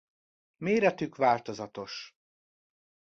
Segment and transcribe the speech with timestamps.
[0.57, 2.15] Méretük változatos.